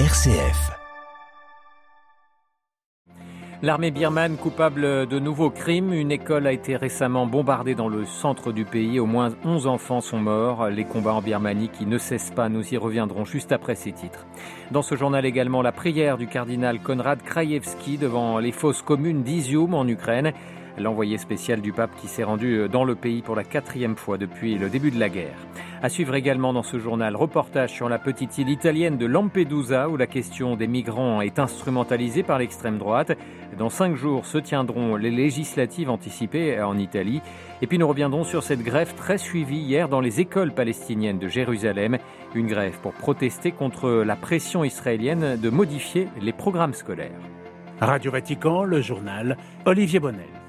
[0.00, 0.72] RCF.
[3.62, 5.92] L'armée birmane coupable de nouveaux crimes.
[5.92, 8.98] Une école a été récemment bombardée dans le centre du pays.
[8.98, 10.68] Au moins 11 enfants sont morts.
[10.68, 12.48] Les combats en Birmanie qui ne cessent pas.
[12.48, 14.26] Nous y reviendrons juste après ces titres.
[14.72, 19.74] Dans ce journal également, la prière du cardinal Konrad Krajewski devant les fosses communes d'Izium
[19.74, 20.32] en Ukraine
[20.78, 24.56] l'envoyé spécial du pape qui s'est rendu dans le pays pour la quatrième fois depuis
[24.56, 25.36] le début de la guerre.
[25.82, 29.98] À suivre également dans ce journal, reportage sur la petite île italienne de Lampedusa où
[29.98, 33.12] la question des migrants est instrumentalisée par l'extrême droite.
[33.58, 37.20] Dans cinq jours se tiendront les législatives anticipées en Italie.
[37.60, 41.28] Et puis nous reviendrons sur cette grève très suivie hier dans les écoles palestiniennes de
[41.28, 41.98] Jérusalem.
[42.34, 47.10] Une grève pour protester contre la pression israélienne de modifier les programmes scolaires.
[47.80, 50.43] Radio Vatican, le journal Olivier Bonnel.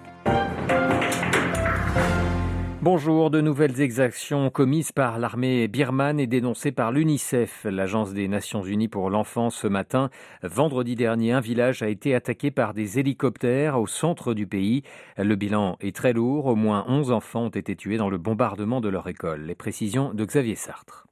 [2.86, 8.62] Bonjour, de nouvelles exactions commises par l'armée birmane et dénoncées par l'UNICEF, l'agence des Nations
[8.62, 10.12] Unies pour l'enfant ce matin.
[10.44, 14.84] Vendredi dernier, un village a été attaqué par des hélicoptères au centre du pays.
[15.18, 18.82] Le bilan est très lourd, au moins 11 enfants ont été tués dans le bombardement
[18.82, 19.42] de leur école.
[19.42, 21.08] Les précisions de Xavier Sartre.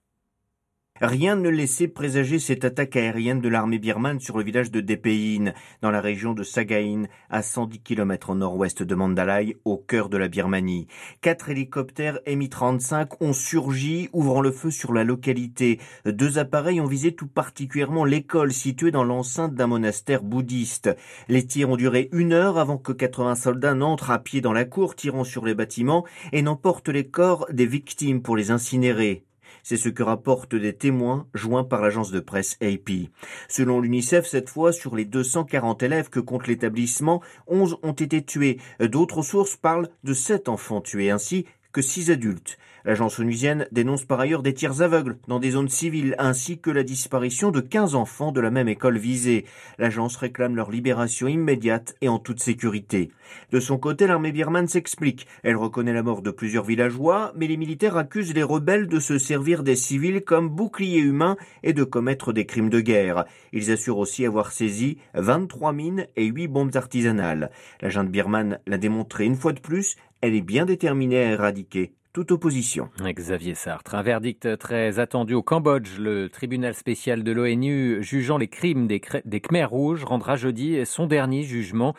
[1.01, 5.51] Rien ne laissait présager cette attaque aérienne de l'armée birmane sur le village de Depein,
[5.81, 10.17] dans la région de Sagain, à 110 km au nord-ouest de Mandalay, au cœur de
[10.17, 10.87] la Birmanie.
[11.21, 15.79] Quatre hélicoptères Mi-35 ont surgi, ouvrant le feu sur la localité.
[16.05, 20.95] Deux appareils ont visé tout particulièrement l'école située dans l'enceinte d'un monastère bouddhiste.
[21.27, 24.63] Les tirs ont duré une heure avant que 80 soldats n'entrent à pied dans la
[24.63, 29.25] cour, tirant sur les bâtiments et n'emportent les corps des victimes pour les incinérer.
[29.63, 33.09] C'est ce que rapportent des témoins joints par l'agence de presse AP.
[33.47, 38.59] Selon l'UNICEF, cette fois, sur les 240 élèves que compte l'établissement, 11 ont été tués.
[38.79, 41.11] D'autres sources parlent de 7 enfants tués.
[41.11, 42.57] Ainsi, que six adultes.
[42.85, 46.83] L'agence onusienne dénonce par ailleurs des tirs aveugles dans des zones civiles ainsi que la
[46.83, 49.45] disparition de 15 enfants de la même école visée.
[49.77, 53.09] L'agence réclame leur libération immédiate et en toute sécurité.
[53.51, 55.27] De son côté, l'armée birmane s'explique.
[55.43, 59.17] Elle reconnaît la mort de plusieurs villageois, mais les militaires accusent les rebelles de se
[59.17, 63.23] servir des civils comme boucliers humains et de commettre des crimes de guerre.
[63.53, 67.49] Ils assurent aussi avoir saisi 23 mines et 8 bombes artisanales.
[67.81, 72.31] La birmane l'a démontré une fois de plus, elle est bien déterminée à éradiquer toute
[72.31, 72.89] opposition.
[73.01, 75.99] Xavier Sartre, un verdict très attendu au Cambodge.
[75.99, 81.07] Le tribunal spécial de l'ONU jugeant les crimes des, des Khmers rouges rendra jeudi son
[81.07, 81.93] dernier jugement.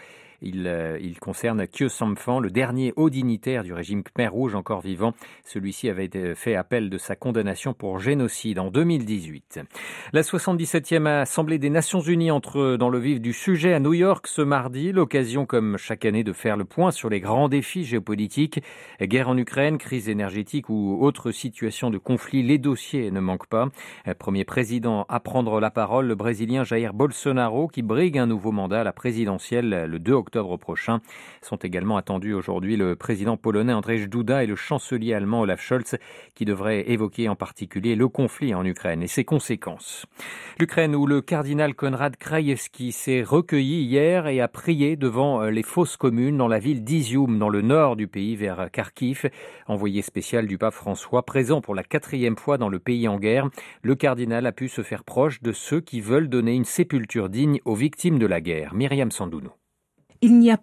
[0.46, 4.82] Il, euh, il concerne Kyo Samphan, le dernier haut dignitaire du régime Khmer Rouge encore
[4.82, 5.14] vivant.
[5.42, 9.60] Celui-ci avait fait appel de sa condamnation pour génocide en 2018.
[10.12, 14.26] La 77e Assemblée des Nations Unies entre dans le vif du sujet à New York
[14.26, 14.92] ce mardi.
[14.92, 18.60] L'occasion, comme chaque année, de faire le point sur les grands défis géopolitiques.
[19.00, 22.42] Guerre en Ukraine, crise énergétique ou autre situation de conflit.
[22.42, 23.70] Les dossiers ne manquent pas.
[24.18, 28.82] Premier président à prendre la parole, le Brésilien Jair Bolsonaro, qui brigue un nouveau mandat
[28.82, 31.00] à la présidentielle le 2 octobre prochain.
[31.42, 35.96] Sont également attendus aujourd'hui le président polonais Andrzej Duda et le chancelier allemand Olaf Scholz
[36.34, 40.06] qui devraient évoquer en particulier le conflit en Ukraine et ses conséquences.
[40.58, 45.62] L'Ukraine où le cardinal Konrad Krajewski s'est recueilli hier et a prié devant euh, les
[45.62, 49.30] fosses communes dans la ville d'Izium dans le nord du pays vers Kharkiv.
[49.66, 53.48] Envoyé spécial du pape François présent pour la quatrième fois dans le pays en guerre,
[53.82, 57.60] le cardinal a pu se faire proche de ceux qui veulent donner une sépulture digne
[57.64, 58.74] aux victimes de la guerre.
[58.74, 59.63] Myriam Sandouno.
[60.24, 60.56] Il n'y a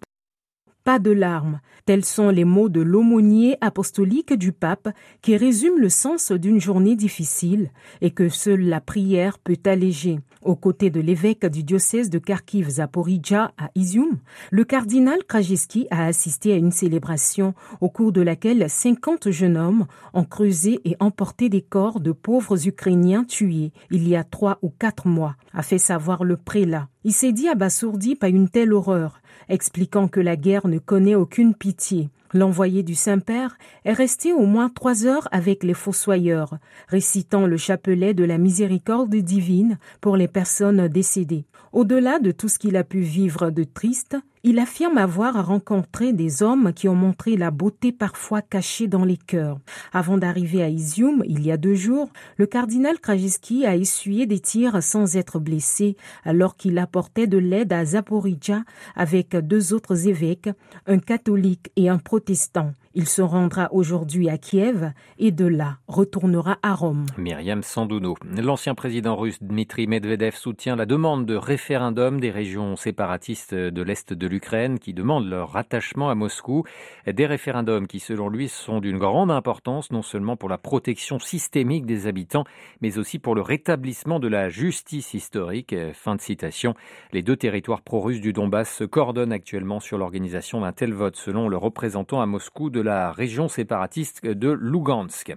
[0.83, 1.59] pas de larmes.
[1.85, 4.89] Tels sont les mots de l'aumônier apostolique du pape
[5.21, 7.71] qui résume le sens d'une journée difficile
[8.01, 10.19] et que seule la prière peut alléger.
[10.43, 14.17] Aux côtés de l'évêque du diocèse de Kharkiv Zaporizhia à Izium,
[14.49, 19.85] le cardinal Krajewski a assisté à une célébration au cours de laquelle 50 jeunes hommes
[20.13, 24.69] ont creusé et emporté des corps de pauvres Ukrainiens tués il y a trois ou
[24.69, 26.87] quatre mois, a fait savoir le prélat.
[27.03, 31.53] Il s'est dit abasourdi par une telle horreur, expliquant que la guerre ne connaît aucune
[31.53, 32.09] pitié.
[32.33, 38.13] L'envoyé du Saint-Père est resté au moins trois heures avec les fossoyeurs, récitant le chapelet
[38.13, 41.45] de la miséricorde divine pour les personnes décédées.
[41.73, 46.41] Au-delà de tout ce qu'il a pu vivre de triste, il affirme avoir rencontré des
[46.41, 49.59] hommes qui ont montré la beauté parfois cachée dans les cœurs.
[49.93, 54.39] Avant d'arriver à Izium, il y a deux jours, le cardinal Krajewski a essuyé des
[54.39, 55.95] tirs sans être blessé
[56.25, 58.63] alors qu'il apportait de l'aide à Zaporizhia
[58.95, 60.49] avec deux autres évêques,
[60.87, 62.80] un catholique et un protestants.
[62.93, 67.05] Il se rendra aujourd'hui à Kiev et de là retournera à Rome.
[67.17, 68.15] Myriam Sandouno.
[68.35, 74.11] L'ancien président russe Dmitri Medvedev soutient la demande de référendum des régions séparatistes de l'Est
[74.11, 76.63] de l'Ukraine qui demandent leur rattachement à Moscou.
[77.07, 81.85] Des référendums qui, selon lui, sont d'une grande importance non seulement pour la protection systémique
[81.85, 82.43] des habitants,
[82.81, 85.73] mais aussi pour le rétablissement de la justice historique.
[85.93, 86.73] Fin de citation.
[87.13, 91.47] Les deux territoires pro-russes du Donbass se coordonnent actuellement sur l'organisation d'un tel vote, selon
[91.47, 95.33] le représentant à Moscou de la région séparatiste de Lugansk.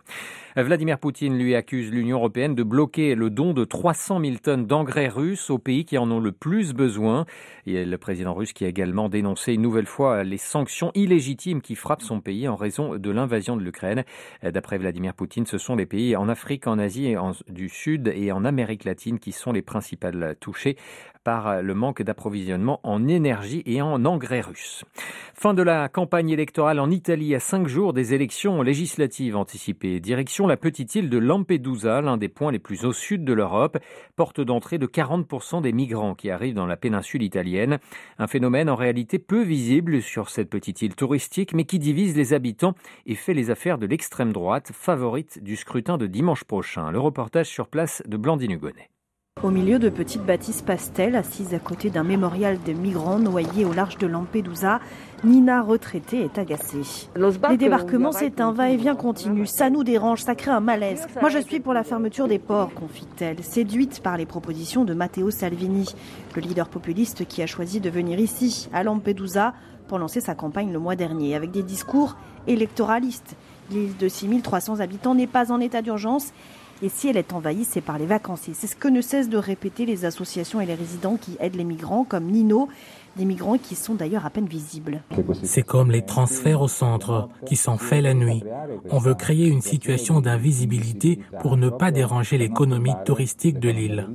[0.57, 5.09] Vladimir Poutine lui accuse l'Union européenne de bloquer le don de 300 000 tonnes d'engrais
[5.09, 7.27] russes aux pays qui en ont le plus besoin.
[7.67, 11.75] Et le président russe qui a également dénoncé une nouvelle fois les sanctions illégitimes qui
[11.75, 14.05] frappent son pays en raison de l'invasion de l'Ukraine.
[14.43, 17.17] D'après Vladimir Poutine, ce sont les pays en Afrique, en Asie
[17.49, 20.77] du Sud et en Amérique latine qui sont les principales touchés
[21.25, 24.85] par le manque d'approvisionnement en énergie et en engrais russes.
[25.33, 29.99] Fin de la campagne électorale en Italie à cinq jours des élections législatives anticipées.
[29.99, 33.79] Direction la petite île de Lampedusa, l'un des points les plus au sud de l'Europe,
[34.17, 37.79] porte d'entrée de 40% des migrants qui arrivent dans la péninsule italienne.
[38.19, 42.35] Un phénomène en réalité peu visible sur cette petite île touristique, mais qui divise les
[42.35, 42.75] habitants
[43.07, 46.91] et fait les affaires de l'extrême droite, favorite du scrutin de dimanche prochain.
[46.91, 48.94] Le reportage sur place de Blandine Hugonnet.
[49.45, 53.75] Au milieu de petites bâtisses pastel assises à côté d'un mémorial de migrants noyés au
[53.75, 54.81] large de Lampedusa,
[55.23, 57.11] Nina, retraitée, est agacée.
[57.15, 59.47] Les débarquements, c'est un va-et-vient continu.
[59.47, 61.07] Ça nous dérange, ça crée un malaise.
[61.21, 65.31] Moi, je suis pour la fermeture des ports, confie-t-elle, séduite par les propositions de Matteo
[65.31, 65.95] Salvini,
[66.35, 69.53] le leader populiste qui a choisi de venir ici, à Lampedusa,
[69.89, 73.37] pour lancer sa campagne le mois dernier, avec des discours électoralistes.
[73.71, 76.33] L'île de 6300 habitants n'est pas en état d'urgence
[76.85, 78.53] et si elle est envahie, c'est par les vacanciers.
[78.53, 81.65] C'est ce que ne cessent de répéter les associations et les résidents qui aident les
[81.65, 82.69] migrants, comme Nino,
[83.17, 85.01] des migrants qui sont d'ailleurs à peine visibles.
[85.45, 88.43] C'est comme les transferts au centre, qui sont faits la nuit.
[88.91, 94.09] On veut créer une situation d'invisibilité pour ne pas déranger l'économie touristique de l'île.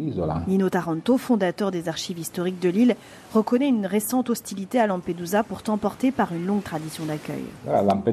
[0.47, 2.95] Nino Taranto, fondateur des archives historiques de l'île,
[3.33, 7.45] reconnaît une récente hostilité à Lampedusa pourtant portée par une longue tradition d'accueil.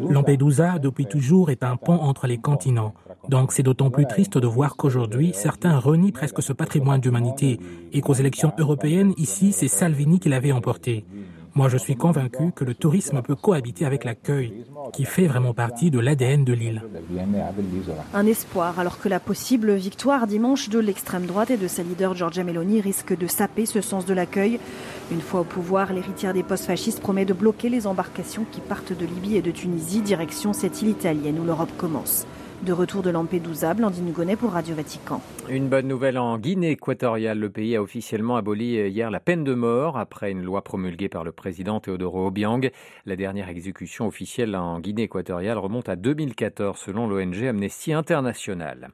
[0.08, 2.94] Lampedusa, depuis toujours, est un pont entre les continents.
[3.28, 7.58] Donc c'est d'autant plus triste de voir qu'aujourd'hui, certains renient presque ce patrimoine d'humanité
[7.92, 11.04] et qu'aux élections européennes, ici, c'est Salvini qui l'avait emporté.
[11.56, 15.90] Moi, je suis convaincu que le tourisme peut cohabiter avec l'accueil, qui fait vraiment partie
[15.90, 16.82] de l'ADN de l'île.
[18.12, 22.14] Un espoir, alors que la possible victoire dimanche de l'extrême droite et de sa leader
[22.14, 24.60] Giorgia Meloni risque de saper ce sens de l'accueil.
[25.10, 28.92] Une fois au pouvoir, l'héritière des postes fascistes promet de bloquer les embarcations qui partent
[28.92, 32.26] de Libye et de Tunisie, direction cette île italienne où l'Europe commence.
[32.62, 35.20] De retour de Lampedusa, Blandine Gonnet pour Radio Vatican.
[35.48, 37.38] Une bonne nouvelle en Guinée équatoriale.
[37.38, 41.22] Le pays a officiellement aboli hier la peine de mort après une loi promulguée par
[41.22, 42.70] le président Teodoro Obiang.
[43.04, 48.88] La dernière exécution officielle en Guinée équatoriale remonte à 2014 selon l'ONG Amnesty International.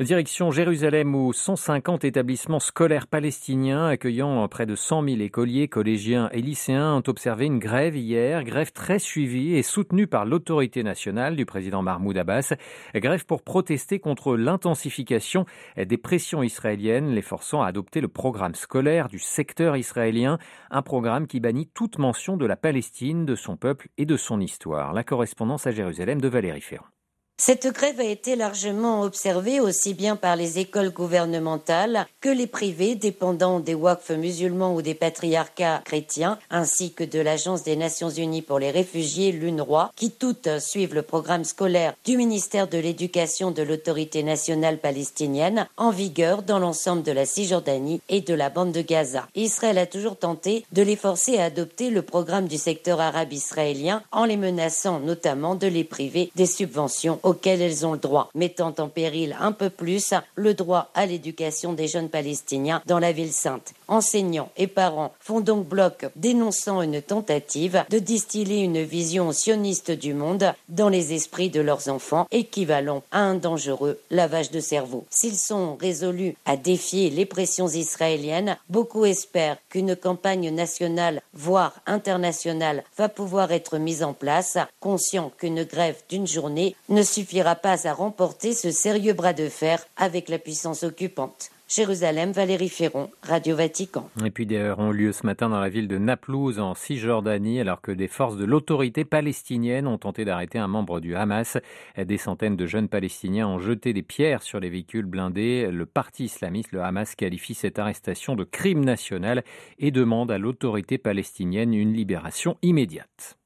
[0.00, 6.42] Direction Jérusalem où 150 établissements scolaires palestiniens accueillant près de 100 000 écoliers, collégiens et
[6.42, 11.46] lycéens ont observé une grève hier, grève très suivie et soutenue par l'autorité nationale du
[11.46, 12.54] président Mahmoud Abbas.
[12.96, 15.46] Grève pour protester contre l'intensification
[15.76, 20.38] des pressions israéliennes, les forçant à adopter le programme scolaire du secteur israélien,
[20.72, 24.40] un programme qui bannit toute mention de la Palestine, de son peuple et de son
[24.40, 24.92] histoire.
[24.92, 26.93] La correspondance à Jérusalem de Valérie Ferrand.
[27.36, 32.94] Cette grève a été largement observée aussi bien par les écoles gouvernementales que les privés
[32.94, 38.40] dépendant des WACF musulmans ou des patriarcats chrétiens, ainsi que de l'Agence des Nations Unies
[38.40, 43.64] pour les réfugiés, l'UNRWA, qui toutes suivent le programme scolaire du ministère de l'Éducation de
[43.64, 48.80] l'Autorité nationale palestinienne en vigueur dans l'ensemble de la Cisjordanie et de la bande de
[48.80, 49.26] Gaza.
[49.34, 54.04] Israël a toujours tenté de les forcer à adopter le programme du secteur arabe israélien
[54.12, 58.72] en les menaçant notamment de les priver des subventions auxquelles elles ont le droit, mettant
[58.78, 63.32] en péril un peu plus le droit à l'éducation des jeunes Palestiniens dans la ville
[63.32, 63.72] sainte.
[63.88, 70.14] Enseignants et parents font donc bloc dénonçant une tentative de distiller une vision sioniste du
[70.14, 75.04] monde dans les esprits de leurs enfants, équivalent à un dangereux lavage de cerveau.
[75.10, 82.84] S'ils sont résolus à défier les pressions israéliennes, beaucoup espèrent qu'une campagne nationale, voire internationale,
[82.96, 87.92] va pouvoir être mise en place, conscient qu'une grève d'une journée ne suffira pas à
[87.92, 91.50] remporter ce sérieux bras de fer avec la puissance occupante.
[91.68, 94.10] Jérusalem, Valérie Ferron, Radio Vatican.
[94.24, 97.60] Et puis des heurts ont lieu ce matin dans la ville de Naplouse, en Cisjordanie,
[97.60, 101.56] alors que des forces de l'autorité palestinienne ont tenté d'arrêter un membre du Hamas.
[101.96, 105.70] Des centaines de jeunes Palestiniens ont jeté des pierres sur les véhicules blindés.
[105.70, 109.44] Le parti islamiste, le Hamas, qualifie cette arrestation de crime national
[109.78, 113.38] et demande à l'autorité palestinienne une libération immédiate.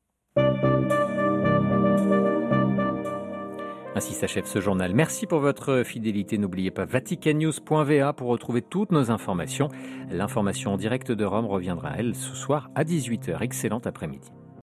[3.98, 4.94] Ainsi s'achève ce journal.
[4.94, 6.38] Merci pour votre fidélité.
[6.38, 9.70] N'oubliez pas vaticannews.va pour retrouver toutes nos informations.
[10.08, 13.42] L'information en direct de Rome reviendra, elle, ce soir à 18h.
[13.42, 14.30] Excellent après-midi.